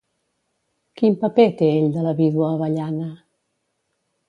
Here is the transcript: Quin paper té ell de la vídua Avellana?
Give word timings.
Quin 1.01 1.17
paper 1.25 1.45
té 1.59 1.69
ell 1.83 1.91
de 1.99 2.07
la 2.07 2.15
vídua 2.23 2.49
Avellana? 2.57 3.09